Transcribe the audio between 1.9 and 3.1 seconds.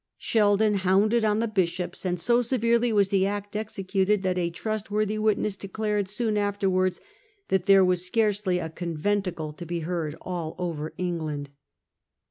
and so severely was